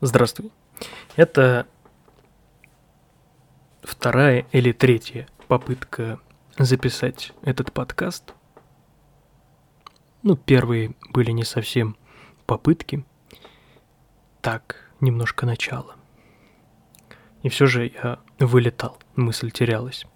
[0.00, 0.52] Здравствуй.
[1.16, 1.66] Это
[3.82, 6.20] вторая или третья попытка
[6.56, 8.32] записать этот подкаст.
[10.22, 11.96] Ну, первые были не совсем
[12.46, 13.04] попытки.
[14.40, 15.96] Так, немножко начало.
[17.42, 20.06] И все же я вылетал, мысль терялась.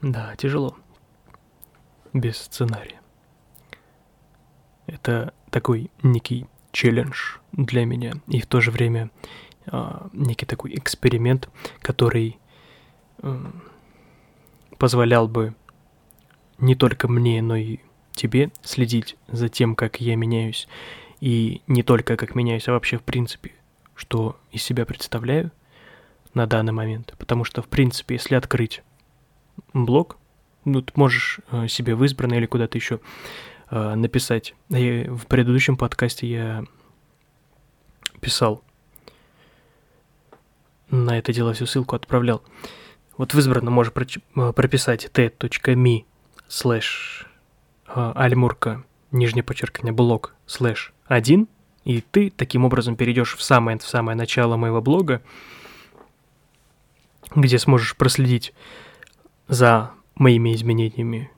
[0.00, 0.74] Да, тяжело.
[2.14, 3.02] Без сценария.
[4.86, 9.10] Это такой некий челлендж для меня и в то же время
[9.66, 11.48] э, некий такой эксперимент,
[11.80, 12.38] который
[13.22, 13.44] э,
[14.78, 15.54] позволял бы
[16.58, 17.78] не только мне, но и
[18.12, 20.68] тебе следить за тем, как я меняюсь,
[21.20, 23.52] и не только как меняюсь, а вообще в принципе,
[23.94, 25.52] что из себя представляю
[26.34, 27.14] на данный момент.
[27.18, 28.82] Потому что, в принципе, если открыть
[29.72, 30.18] блог,
[30.64, 33.00] ну, ты можешь э, себе в избранное или куда-то еще
[33.72, 34.54] э, написать.
[34.68, 36.64] И в предыдущем подкасте я
[38.20, 38.62] писал
[40.90, 42.42] на это дело всю ссылку отправлял.
[43.16, 46.04] Вот в избранном можешь э, прописать t.me
[46.48, 47.26] слэш
[47.88, 51.48] э, альмурка нижнее подчеркивание блог слэш 1,
[51.84, 55.22] и ты таким образом перейдешь в самое, в самое начало моего блога,
[57.34, 58.52] где сможешь проследить
[59.48, 61.30] за моими изменениями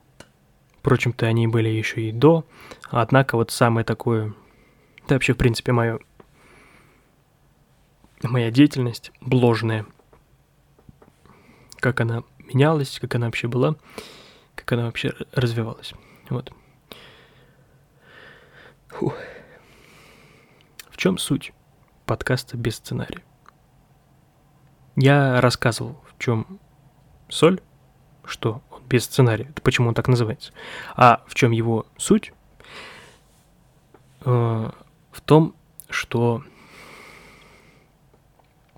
[0.85, 2.45] Впрочем-то, они были еще и до.
[2.91, 4.35] Однако вот самое такое...
[5.07, 5.97] Да вообще, в принципе, мое...
[8.21, 9.87] Моя деятельность бложная.
[11.77, 13.77] Как она менялась, как она вообще была,
[14.53, 15.95] как она вообще развивалась.
[16.29, 16.53] Вот.
[18.89, 19.15] Фух.
[20.91, 21.51] В чем суть
[22.05, 23.23] подкаста без сценария?
[24.95, 26.59] Я рассказывал, в чем
[27.27, 27.59] соль,
[28.23, 29.47] что без сценария.
[29.49, 30.51] Это почему он так называется.
[30.95, 32.33] А в чем его суть?
[34.21, 34.69] Э,
[35.11, 35.55] в том,
[35.89, 36.43] что,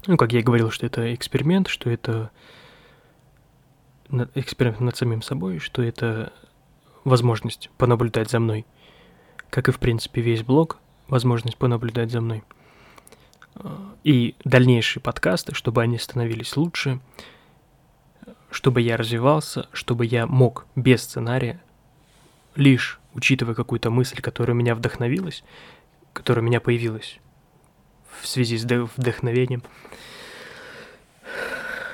[0.05, 2.31] ну, как я и говорил, что это эксперимент, что это
[4.35, 6.31] эксперимент над самим собой, что это
[7.03, 8.65] возможность понаблюдать за мной,
[9.49, 12.43] как и, в принципе, весь блог, возможность понаблюдать за мной.
[13.55, 13.69] Э,
[14.03, 16.99] и дальнейшие подкасты, чтобы они становились лучше,
[18.57, 21.61] чтобы я развивался, чтобы я мог без сценария,
[22.55, 25.43] лишь учитывая какую-то мысль, которая меня вдохновилась,
[26.11, 27.19] которая у меня появилась
[28.19, 29.61] в связи с вдохновением,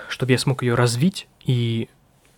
[0.08, 1.90] чтобы я смог ее развить и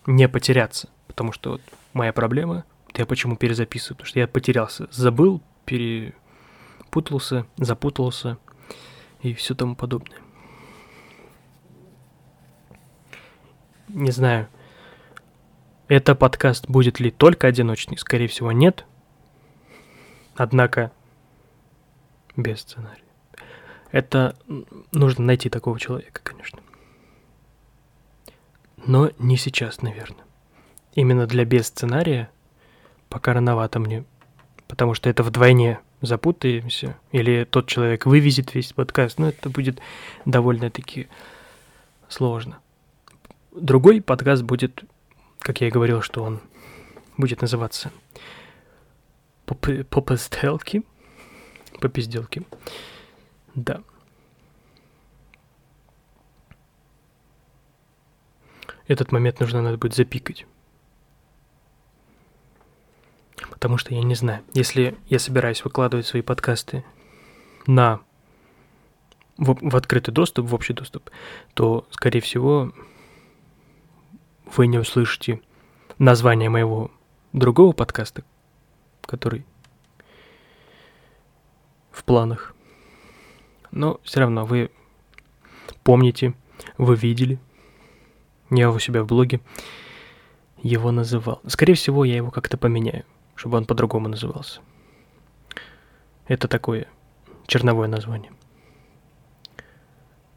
[0.06, 0.88] не потеряться.
[1.06, 8.38] Потому что вот моя проблема, я почему перезаписываю, потому что я потерялся, забыл, перепутался, запутался
[9.22, 10.25] и все тому подобное.
[13.96, 14.46] Не знаю,
[15.88, 17.96] это подкаст будет ли только одиночный?
[17.96, 18.84] Скорее всего, нет.
[20.34, 20.92] Однако,
[22.36, 23.02] без сценария.
[23.92, 24.36] Это
[24.92, 26.60] нужно найти такого человека, конечно.
[28.84, 30.26] Но не сейчас, наверное.
[30.92, 32.28] Именно для без сценария
[33.08, 34.04] пока рановато мне.
[34.68, 36.98] Потому что это вдвойне запутаемся.
[37.12, 39.18] Или тот человек вывезет весь подкаст.
[39.18, 39.80] Но это будет
[40.26, 41.08] довольно-таки
[42.08, 42.58] сложно.
[43.56, 44.84] Другой подкаст будет,
[45.38, 46.42] как я и говорил, что он
[47.16, 47.90] будет называться
[49.46, 50.82] «Попостелки».
[51.80, 52.42] Попизделки.
[53.54, 53.82] Да.
[58.86, 60.46] Этот момент нужно надо будет запикать.
[63.50, 66.84] Потому что я не знаю, если я собираюсь выкладывать свои подкасты
[67.66, 68.00] на
[69.38, 71.10] в, в открытый доступ, в общий доступ,
[71.54, 72.72] то, скорее всего,
[74.46, 75.40] вы не услышите
[75.98, 76.90] название моего
[77.32, 78.24] другого подкаста,
[79.02, 79.44] который
[81.90, 82.54] в планах.
[83.70, 84.70] Но все равно вы
[85.82, 86.34] помните,
[86.78, 87.38] вы видели,
[88.50, 89.40] я у себя в блоге
[90.62, 91.40] его называл.
[91.46, 93.04] Скорее всего, я его как-то поменяю,
[93.34, 94.60] чтобы он по-другому назывался.
[96.26, 96.88] Это такое
[97.46, 98.32] черновое название.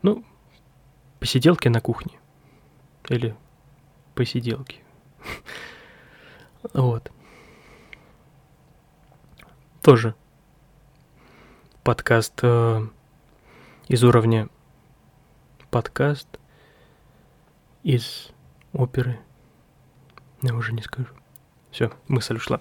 [0.01, 0.23] Ну,
[1.19, 2.19] посиделки на кухне.
[3.09, 3.35] Или
[4.19, 4.81] посиделки.
[6.73, 7.09] Вот.
[9.81, 10.13] Тоже
[11.85, 12.85] подкаст э,
[13.87, 14.49] из уровня
[15.71, 16.27] подкаст
[17.83, 18.31] из
[18.73, 19.21] оперы.
[20.41, 21.13] Я уже не скажу.
[21.71, 22.59] Все, мысль ушла.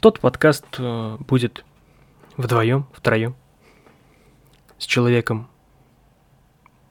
[0.00, 1.66] Тот подкаст э, будет
[2.38, 3.36] вдвоем, втроем,
[4.78, 5.50] с человеком,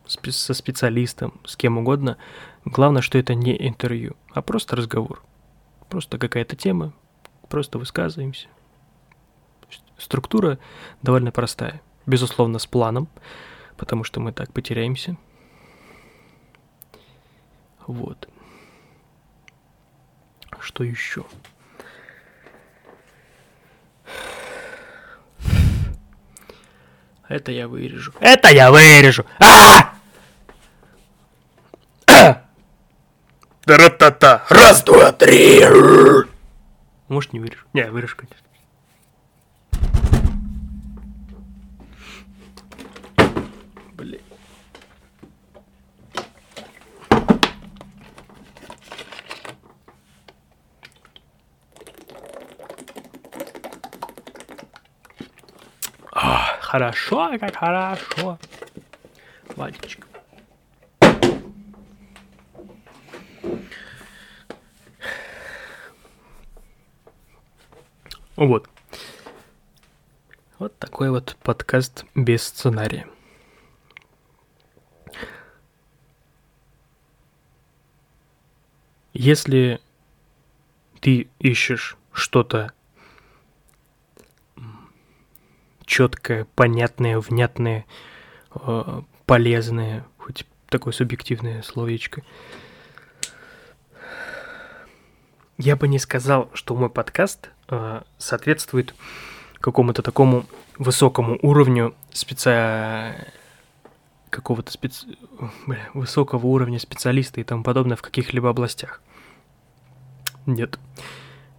[0.05, 2.19] со специалистом, с кем угодно,
[2.65, 5.23] Главное, что это не интервью, а просто разговор.
[5.87, 6.93] Просто какая-то тема,
[7.47, 8.47] просто высказываемся.
[9.97, 10.57] структура
[11.01, 11.81] довольно простая.
[12.05, 13.07] Безусловно, с планом,
[13.77, 15.15] потому что мы так потеряемся.
[17.85, 18.27] Вот.
[20.59, 21.23] Что еще?
[27.27, 28.13] Это я вырежу.
[28.19, 29.25] Это я вырежу!
[29.39, 29.41] А!
[29.41, 29.94] Тара-та-та!
[34.75, 35.63] Раз, два, три!
[37.07, 37.65] Может, не вырежу?
[37.71, 38.45] Не, вырежу, конечно.
[56.59, 58.37] Хорошо, как хорошо.
[59.55, 60.04] Вадичка.
[68.35, 68.69] Вот.
[70.59, 73.07] Вот такой вот подкаст без сценария.
[79.13, 79.79] Если
[80.99, 82.73] ты ищешь что-то
[85.85, 87.85] четкое, понятное, внятное,
[88.53, 92.23] э, полезное, хоть такое субъективное словечко,
[95.57, 98.93] я бы не сказал, что мой подкаст э, соответствует
[99.59, 100.45] какому-то такому
[100.77, 103.15] высокому уровню специ...
[104.29, 105.05] какого-то спец...
[105.93, 109.01] Высокого уровня специалиста и тому подобное в каких-либо областях.
[110.45, 110.77] Нет.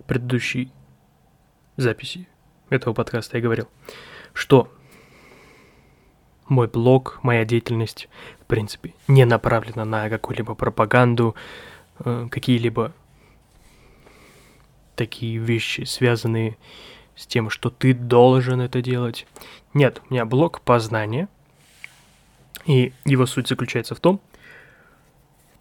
[0.07, 0.71] Предыдущей
[1.77, 2.29] записи
[2.71, 3.69] этого подкаста я говорил,
[4.33, 4.73] что
[6.49, 8.09] мой блог, моя деятельность,
[8.41, 11.35] в принципе, не направлена на какую-либо пропаганду,
[12.05, 12.93] э, какие-либо
[14.97, 16.57] такие вещи, связанные
[17.15, 19.27] с тем, что ты должен это делать.
[19.75, 21.29] Нет, у меня блок познания,
[22.67, 24.21] и его суть заключается в том,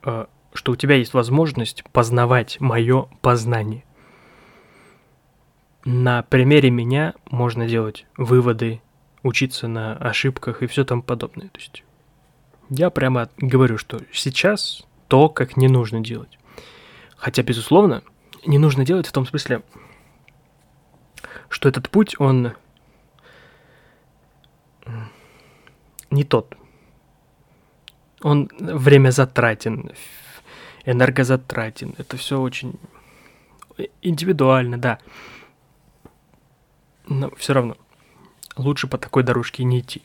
[0.03, 3.83] э, что у тебя есть возможность познавать мое познание.
[5.83, 8.81] На примере меня можно делать выводы,
[9.21, 11.49] учиться на ошибках и все там подобное.
[11.49, 11.83] То есть
[12.69, 16.39] я прямо говорю, что сейчас то, как не нужно делать.
[17.15, 18.03] Хотя, безусловно,
[18.45, 19.61] не нужно делать в том смысле,
[21.49, 22.53] что этот путь, он
[26.11, 26.55] не тот.
[28.21, 29.91] Он время затратен,
[30.85, 31.95] энергозатратен.
[31.97, 32.79] Это все очень
[34.01, 34.99] индивидуально, да.
[37.07, 37.77] Но все равно
[38.55, 40.01] лучше по такой дорожке не идти.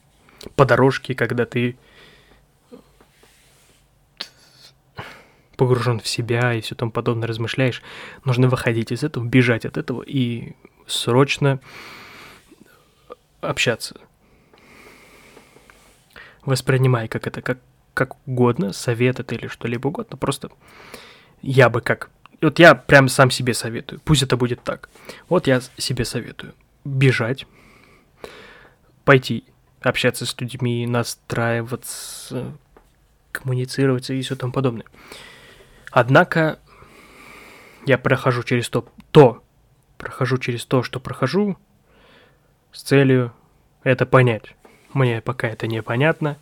[0.56, 1.76] По дорожке, когда ты
[5.61, 7.83] погружен в себя и все там подобное размышляешь,
[8.25, 10.55] нужно выходить из этого, бежать от этого и
[10.87, 11.61] срочно
[13.43, 14.01] общаться.
[16.47, 17.59] Воспринимай как это, как,
[17.93, 20.51] как угодно, совет это или что-либо угодно, просто
[21.43, 22.09] я бы как...
[22.41, 24.89] Вот я прям сам себе советую, пусть это будет так.
[25.29, 26.55] Вот я себе советую
[26.87, 27.47] бежать,
[29.05, 29.45] пойти
[29.83, 32.57] общаться с людьми, настраиваться,
[33.31, 34.87] коммуницировать и все там подобное.
[35.90, 36.58] Однако
[37.87, 39.42] я прохожу через то, то,
[39.99, 41.56] прохожу через то, что прохожу,
[42.73, 43.32] с целью
[43.82, 44.54] это понять.
[44.92, 46.38] Мне пока это непонятно,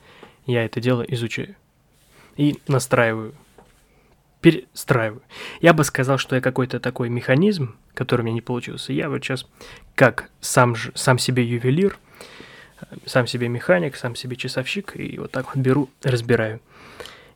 [0.46, 1.54] я это дело изучаю.
[2.36, 3.34] И настраиваю,
[4.40, 5.22] перестраиваю.
[5.60, 8.92] Я бы сказал, что я какой-то такой механизм, который у меня не получился.
[8.92, 9.46] Я вот сейчас
[9.94, 11.98] как сам, же, сам себе ювелир,
[13.06, 16.60] сам себе механик, сам себе часовщик, и вот так вот беру, разбираю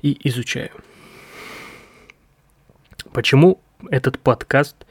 [0.02, 0.70] и изучаю.
[3.12, 4.86] Почему этот подкаст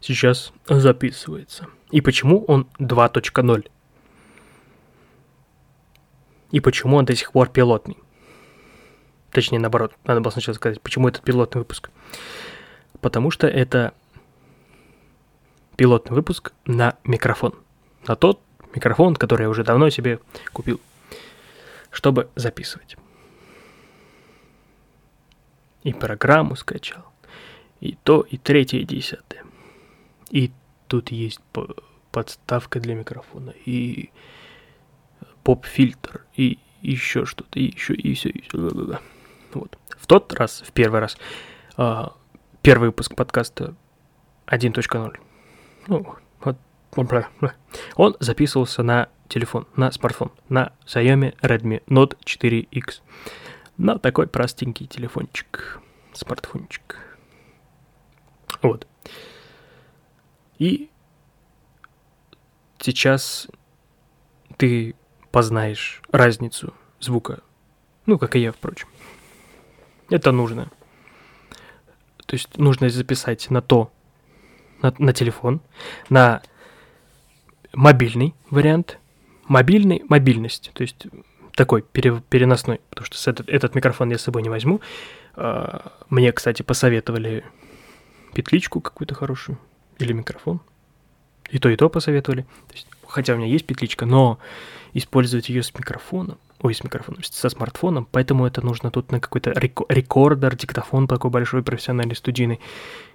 [0.00, 1.66] сейчас записывается?
[1.90, 3.70] И почему он 2.0?
[6.50, 7.96] И почему он до сих пор пилотный?
[9.30, 11.90] Точнее, наоборот, надо было сначала сказать, почему этот пилотный выпуск.
[13.00, 13.94] Потому что это
[15.76, 17.54] пилотный выпуск на микрофон.
[18.06, 18.40] На тот
[18.74, 20.20] микрофон, который я уже давно себе
[20.52, 20.80] купил,
[21.90, 22.96] чтобы записывать.
[25.82, 27.13] И программу скачал
[27.80, 29.44] и то, и третье, и десятое.
[30.30, 30.52] И
[30.88, 31.40] тут есть
[32.10, 34.10] подставка для микрофона, и
[35.42, 39.00] поп-фильтр, и еще что-то, и еще, и все, и все.
[39.52, 39.78] Вот.
[39.88, 41.16] В тот раз, в первый раз,
[41.76, 42.14] а,
[42.62, 43.74] первый выпуск подкаста
[44.46, 45.16] 1.0,
[45.86, 46.56] ну, вот,
[47.96, 53.00] он записывался на телефон, на смартфон, на Xiaomi Redmi Note 4X.
[53.76, 55.80] На такой простенький телефончик,
[56.12, 57.13] смартфончик.
[58.64, 58.86] Вот.
[60.58, 60.88] И
[62.78, 63.46] сейчас
[64.56, 64.94] ты
[65.30, 67.42] познаешь разницу звука.
[68.06, 68.88] Ну, как и я, впрочем.
[70.08, 70.70] Это нужно.
[72.24, 73.92] То есть нужно записать на то,
[74.80, 75.60] на, на телефон,
[76.08, 76.40] на
[77.74, 78.98] мобильный вариант,
[79.46, 81.06] мобильный, мобильность, то есть
[81.54, 84.80] такой пере, переносной, потому что этот, этот микрофон я с собой не возьму.
[85.34, 87.44] А, мне, кстати, посоветовали
[88.34, 89.58] петличку какую-то хорошую
[89.98, 90.60] или микрофон.
[91.50, 92.42] И то, и то посоветовали.
[92.42, 94.38] То есть, хотя у меня есть петличка, но
[94.92, 99.50] использовать ее с микрофоном, ой, с микрофоном, со смартфоном, поэтому это нужно тут на какой-то
[99.50, 102.60] рекордер, диктофон такой большой, профессиональный, студийный.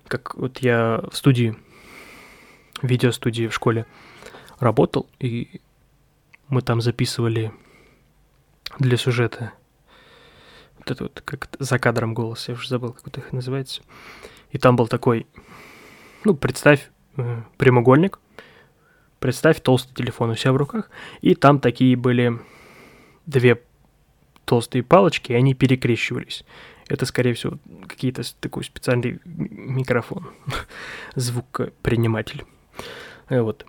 [0.07, 1.55] Как вот я в студии,
[2.81, 3.85] видеостудии в школе
[4.59, 5.61] работал, и
[6.47, 7.51] мы там записывали
[8.77, 9.53] для сюжета
[10.79, 13.81] вот это вот, как за кадром голос, я уже забыл, как это называется.
[14.51, 15.27] И там был такой,
[16.23, 18.19] ну, представь э, прямоугольник,
[19.19, 20.89] представь толстый телефон у себя в руках,
[21.21, 22.39] и там такие были
[23.25, 23.61] две
[24.45, 26.43] толстые палочки, и они перекрещивались.
[26.87, 30.27] Это, скорее всего, какие-то такой специальный микрофон,
[31.15, 32.43] звукоприниматель.
[33.29, 33.65] Э, вот.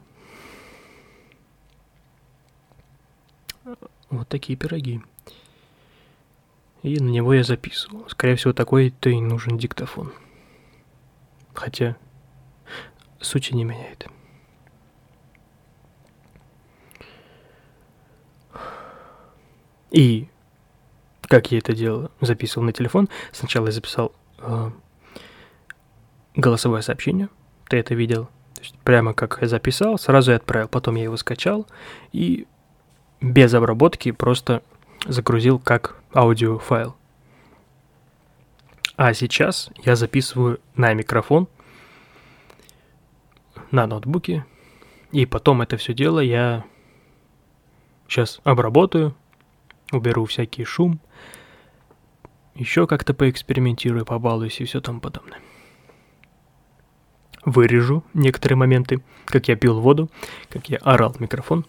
[4.09, 5.03] Вот такие пироги.
[6.83, 8.09] И на него я записывал.
[8.09, 10.13] Скорее всего, такой-то и нужен диктофон.
[11.61, 11.95] Хотя
[13.21, 14.07] сути не меняет.
[19.91, 20.31] И
[21.21, 22.11] как я это делал?
[22.23, 23.11] Записывал на телефон.
[23.31, 24.71] Сначала я записал э,
[26.35, 27.29] голосовое сообщение.
[27.69, 28.31] Ты это видел?
[28.55, 30.69] То есть прямо как я записал, сразу я отправил.
[30.69, 31.67] Потом я его скачал
[32.11, 32.47] и
[33.21, 34.63] без обработки просто
[35.07, 36.97] загрузил как аудиофайл.
[39.03, 41.49] А сейчас я записываю на микрофон,
[43.71, 44.45] на ноутбуке,
[45.11, 46.67] и потом это все дело я
[48.07, 49.17] сейчас обработаю,
[49.91, 51.01] уберу всякий шум,
[52.55, 55.41] еще как-то поэкспериментирую, побалуюсь и все там подобное.
[57.47, 60.11] Вырежу некоторые моменты, как я пил воду,
[60.51, 61.65] как я орал в микрофон.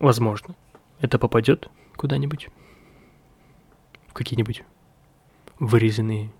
[0.00, 0.56] Возможно,
[1.00, 2.48] это попадет куда-нибудь.
[4.08, 4.64] В какие-нибудь
[5.60, 6.32] вырезанные.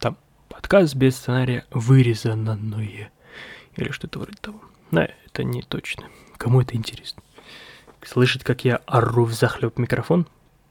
[0.00, 0.18] Там
[0.48, 3.12] подкаст без сценария вырезанное.
[3.76, 4.60] Или что-то вроде того.
[4.90, 6.08] Но это не точно.
[6.36, 7.22] Кому это интересно?
[8.02, 10.26] Слышит, как я ору в захлеб микрофон,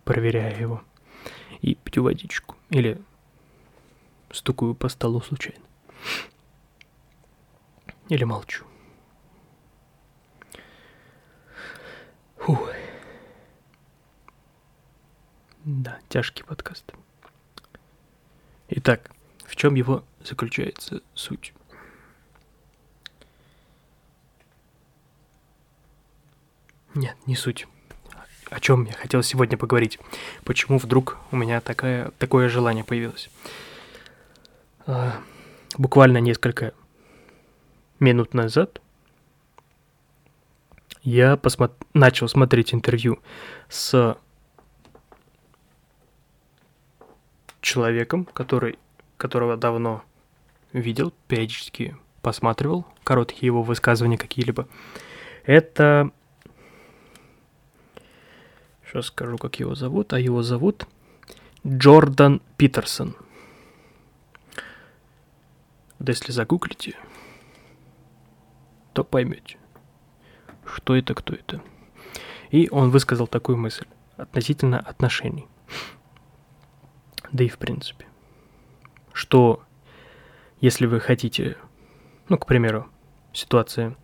[0.05, 0.81] проверяя его,
[1.61, 2.55] и пью водичку.
[2.69, 3.01] Или
[4.31, 5.63] стукаю по столу случайно.
[8.09, 8.65] Или молчу.
[12.37, 12.69] Фух.
[15.65, 16.93] Да, тяжкий подкаст.
[18.69, 19.11] Итак,
[19.45, 21.53] в чем его заключается суть?
[26.95, 27.67] Нет, не суть.
[28.49, 29.99] О чем я хотел сегодня поговорить?
[30.43, 33.29] Почему вдруг у меня такая, такое желание появилось?
[34.87, 35.21] А,
[35.77, 36.73] буквально несколько
[37.99, 38.81] минут назад
[41.01, 41.69] я посмо...
[41.93, 43.19] начал смотреть интервью
[43.67, 44.17] с
[47.65, 48.77] человеком, который,
[49.17, 50.03] которого давно
[50.73, 54.67] видел, периодически посматривал, короткие его высказывания какие-либо.
[55.43, 56.11] Это...
[58.87, 60.13] Сейчас скажу, как его зовут.
[60.13, 60.87] А его зовут
[61.65, 63.15] Джордан Питерсон.
[65.99, 66.95] Да если загуглите,
[68.93, 69.57] то поймете
[70.65, 71.61] что это, кто это.
[72.51, 73.85] И он высказал такую мысль
[74.17, 75.47] относительно отношений.
[77.35, 78.05] Да и в принципе.
[79.11, 79.61] Что
[80.61, 81.57] если вы хотите,
[82.29, 82.87] ну, к примеру,
[83.33, 83.97] ситуация,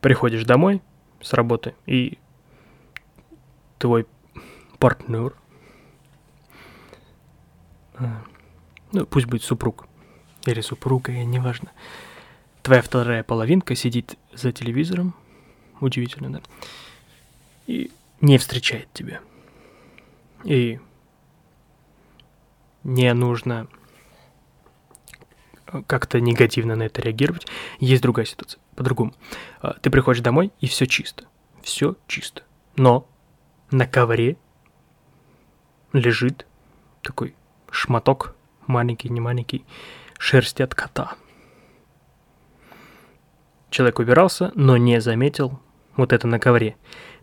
[0.00, 0.80] приходишь домой
[1.20, 2.18] с работы, и
[3.78, 4.06] твой
[4.78, 5.34] партнер,
[7.94, 8.22] а,
[8.92, 9.88] ну, пусть будет супруг,
[10.46, 11.72] или супруга, неважно,
[12.62, 15.16] твоя вторая половинка сидит за телевизором,
[15.80, 16.42] удивительно, да,
[17.66, 19.20] и не встречает тебя.
[20.44, 20.78] И
[22.88, 23.68] не нужно
[25.86, 27.46] как-то негативно на это реагировать.
[27.78, 29.14] Есть другая ситуация, по-другому.
[29.60, 31.24] А, ты приходишь домой, и все чисто.
[31.62, 32.42] Все чисто.
[32.76, 33.06] Но
[33.70, 34.38] на ковре
[35.92, 36.46] лежит
[37.02, 37.34] такой
[37.70, 38.34] шматок,
[38.66, 39.66] маленький, не маленький,
[40.18, 41.16] шерсти от кота.
[43.68, 45.60] Человек убирался, но не заметил
[45.94, 46.76] вот это на ковре,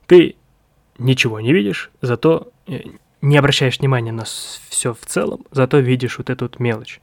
[0.06, 0.36] ты
[1.00, 2.82] ничего не видишь, зато э,
[3.26, 4.24] не обращаешь внимания на
[4.70, 7.02] все в целом, зато видишь вот эту вот мелочь.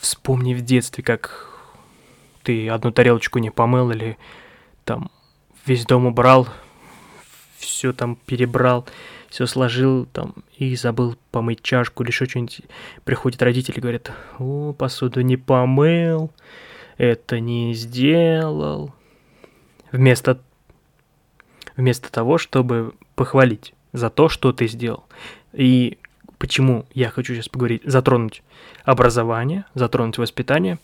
[0.00, 1.48] Вспомни в детстве, как
[2.42, 4.18] ты одну тарелочку не помыл или
[4.84, 5.10] там
[5.64, 6.48] весь дом убрал,
[7.58, 8.86] все там перебрал,
[9.28, 12.62] все сложил там и забыл помыть чашку или еще что-нибудь.
[13.04, 16.32] Приходят родители говорят, о, посуду не помыл,
[16.98, 18.92] это не сделал.
[19.92, 20.40] Вместо,
[21.76, 25.04] вместо того, чтобы похвалить за то, что ты сделал.
[25.52, 25.98] И
[26.38, 28.42] почему я хочу сейчас поговорить, затронуть
[28.84, 30.78] образование, затронуть воспитание.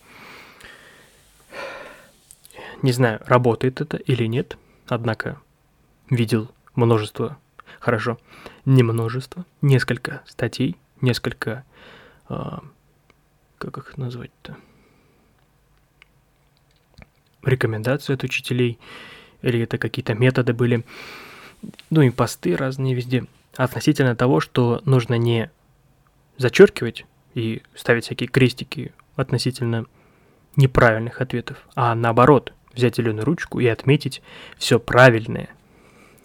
[2.83, 4.57] Не знаю, работает это или нет,
[4.89, 5.41] однако
[6.11, 7.39] видел множество,
[7.79, 8.19] хорошо,
[8.65, 11.65] не множество, несколько статей, несколько,
[12.29, 12.63] а,
[13.59, 14.57] как их назвать-то,
[17.43, 18.79] рекомендаций от учителей,
[19.43, 20.85] или это какие-то методы были,
[21.91, 23.27] ну и посты разные везде,
[23.57, 25.51] относительно того, что нужно не
[26.39, 29.87] зачеркивать и ставить всякие крестики относительно
[30.57, 34.23] неправильных ответов, а наоборот, взять зеленую ручку и отметить
[34.57, 35.49] все правильное.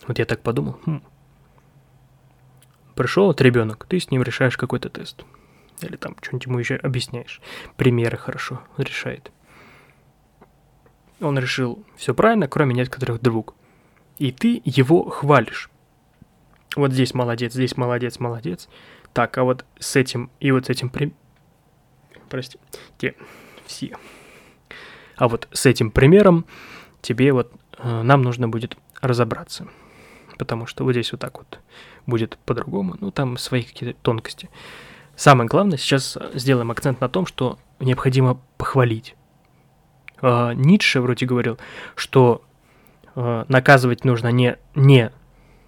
[0.08, 1.01] Вот я так подумал, хм.
[2.96, 5.24] Пришел вот ребенок, ты с ним решаешь какой-то тест.
[5.82, 7.41] Или там что-нибудь ему еще объясняешь.
[7.75, 9.32] Примеры хорошо решает.
[11.20, 13.53] Он решил все правильно, кроме некоторых двух.
[14.18, 15.70] И ты его хвалишь.
[16.76, 18.68] Вот здесь молодец, здесь молодец, молодец.
[19.14, 20.90] Так, а вот с этим и вот с этим...
[20.90, 21.14] При...
[22.30, 22.60] Прости,
[23.66, 23.96] все.
[25.16, 26.46] А вот с этим примером
[27.02, 29.68] тебе вот э, нам нужно будет разобраться.
[30.38, 31.60] Потому что вот здесь вот так вот
[32.06, 32.96] будет по-другому.
[33.00, 34.50] Ну, там свои какие-то тонкости.
[35.16, 39.16] Самое главное, сейчас сделаем акцент на том, что необходимо похвалить.
[40.22, 41.58] Э, Ницше вроде говорил,
[41.96, 42.44] что
[43.18, 45.12] э, наказывать нужно не, не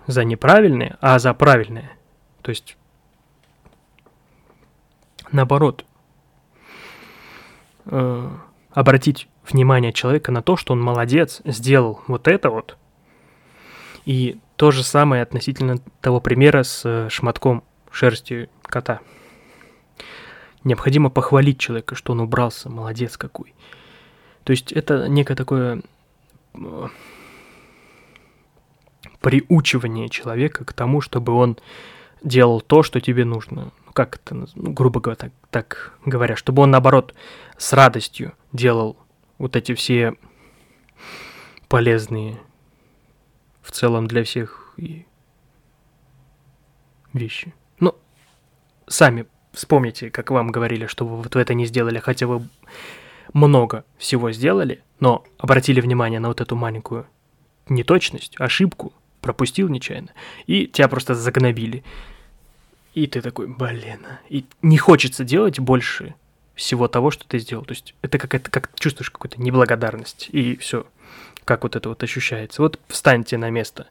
[0.08, 1.92] за неправильное, а за правильное.
[2.42, 2.78] То есть
[5.32, 5.86] наоборот,
[7.86, 8.30] э,
[8.72, 12.78] обратить внимание человека на то, что он молодец, сделал вот это вот.
[14.06, 19.00] И то же самое относительно того примера с э, шматком шерсти кота.
[20.64, 23.56] Необходимо похвалить человека, что он убрался, молодец какой.
[24.44, 25.82] То есть это некое такое
[26.54, 26.88] э,
[29.22, 31.58] приучивание человека к тому, чтобы он
[32.24, 36.72] делал то, что тебе нужно как это, ну, грубо говоря, так, так говоря, чтобы он,
[36.72, 37.14] наоборот,
[37.58, 38.98] с радостью делал
[39.38, 40.14] вот эти все
[41.68, 42.40] полезные
[43.62, 45.06] в целом для всех и
[47.14, 47.54] вещи.
[47.80, 47.96] Ну,
[48.88, 52.48] сами вспомните, как вам говорили, что вы вот это не сделали, хотя вы
[53.34, 57.06] много всего сделали, но обратили внимание на вот эту маленькую
[57.68, 60.10] неточность, ошибку, пропустил нечаянно,
[60.48, 61.84] и тебя просто загнобили.
[62.94, 66.16] И ты такой, блин, и не хочется делать больше
[66.56, 67.64] всего того, что ты сделал.
[67.64, 70.86] То есть это какая-то, как чувствуешь какую-то неблагодарность, и все,
[71.46, 72.62] как вот это вот ощущается.
[72.62, 73.88] Вот встаньте на место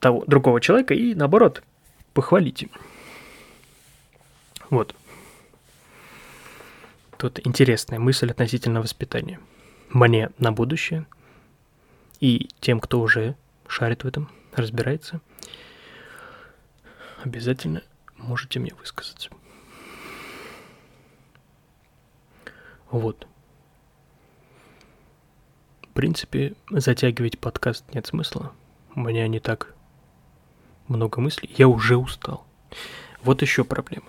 [0.00, 1.62] того другого человека и, наоборот,
[2.12, 2.68] похвалите.
[4.68, 4.94] Вот.
[7.18, 9.38] Тут интересная мысль относительно воспитания.
[9.90, 11.06] Мне на будущее
[12.18, 13.36] и тем, кто уже
[13.68, 15.20] шарит в этом, разбирается,
[17.22, 17.82] обязательно
[18.16, 19.30] можете мне высказаться.
[22.90, 23.26] Вот.
[25.82, 28.52] В принципе, затягивать подкаст нет смысла.
[28.94, 29.74] У меня не так
[30.88, 31.54] много мыслей.
[31.56, 32.46] Я уже устал.
[33.22, 34.08] Вот еще проблема.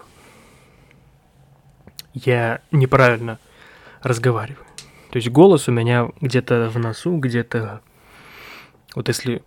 [2.14, 3.40] Я неправильно
[4.02, 4.66] разговариваю.
[5.12, 7.82] То есть голос у меня где-то в носу, где-то...
[8.96, 9.44] Вот если...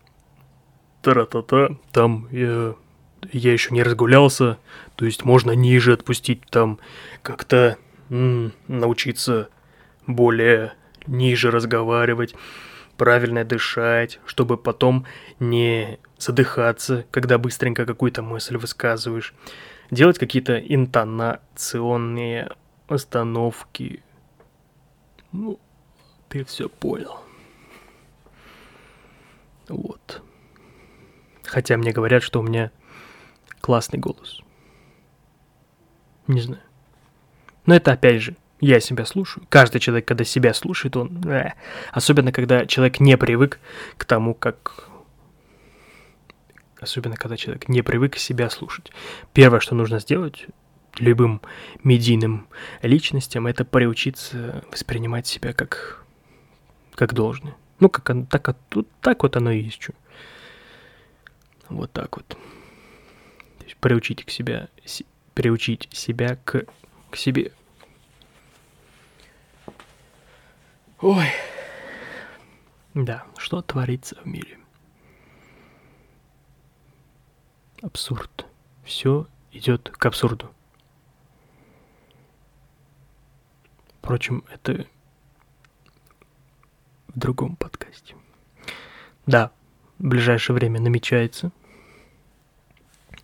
[1.02, 2.74] Тара-та-та, там я
[3.32, 4.58] я еще не разгулялся,
[4.94, 6.78] то есть можно ниже отпустить, там
[7.22, 7.76] как-то
[8.08, 9.48] научиться
[10.06, 10.74] более
[11.06, 12.34] ниже разговаривать,
[12.96, 15.06] правильно дышать, чтобы потом
[15.40, 19.34] не задыхаться, когда быстренько какую-то мысль высказываешь,
[19.90, 22.52] делать какие-то интонационные
[22.88, 24.02] остановки.
[25.32, 25.58] Ну,
[26.28, 27.18] ты все понял.
[29.68, 30.22] Вот.
[31.46, 32.70] Хотя мне говорят, что у меня
[33.60, 34.40] классный голос.
[36.26, 36.62] Не знаю.
[37.66, 39.44] Но это опять же, я себя слушаю.
[39.48, 41.22] Каждый человек, когда себя слушает, он...
[41.28, 41.52] Э,
[41.92, 43.60] особенно, когда человек не привык
[43.96, 44.88] к тому, как...
[46.80, 48.92] Особенно, когда человек не привык себя слушать.
[49.32, 50.46] Первое, что нужно сделать
[50.98, 51.42] любым
[51.84, 52.48] медийным
[52.82, 56.04] личностям, это приучиться воспринимать себя как,
[56.94, 57.56] как должное.
[57.80, 58.56] Ну, как так,
[59.00, 59.82] так вот оно и есть.
[59.82, 59.92] Что.
[61.68, 62.36] Вот так вот
[63.80, 64.68] приучить к себя,
[65.34, 66.66] приучить себя к,
[67.10, 67.52] к себе.
[71.00, 71.26] Ой.
[72.94, 74.58] Да, что творится в мире?
[77.82, 78.46] Абсурд.
[78.84, 80.50] Все идет к абсурду.
[83.98, 84.86] Впрочем, это
[87.08, 88.14] в другом подкасте.
[89.26, 89.52] Да,
[89.98, 91.52] в ближайшее время намечается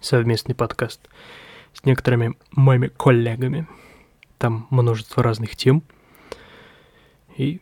[0.00, 1.00] совместный подкаст
[1.72, 3.66] с некоторыми моими коллегами.
[4.38, 5.82] Там множество разных тем.
[7.36, 7.60] И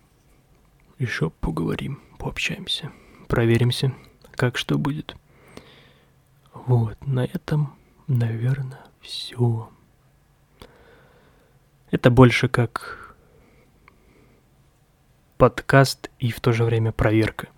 [0.99, 2.91] еще поговорим, пообщаемся,
[3.29, 3.93] проверимся,
[4.35, 5.17] как что будет.
[6.53, 7.75] Вот, на этом,
[8.07, 9.71] наверное, все.
[11.91, 13.17] Это больше как
[15.37, 17.49] подкаст и в то же время проверка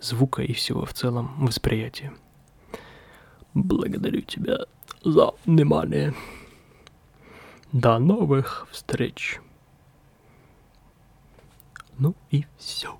[0.00, 2.12] звука и всего в целом восприятия.
[3.54, 4.66] Благодарю тебя
[5.04, 6.14] за внимание.
[7.72, 9.40] До новых встреч.
[11.98, 12.98] Ну и все.